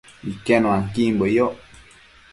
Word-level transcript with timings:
Iquenuanquimbue 0.31 1.27
yoc 1.35 1.55